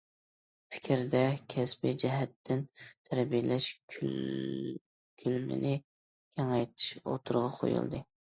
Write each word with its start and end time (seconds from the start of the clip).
«پىكىر» 0.75 1.01
دە، 1.13 1.19
كەسپىي 1.53 1.93
جەھەتتىن 2.03 2.63
تەربىيەلەش 3.09 3.67
كۆلىمىنى 3.97 5.75
كېڭەيتىش 6.39 6.99
ئوتتۇرىغا 7.05 7.53
قويۇلدى. 7.61 8.03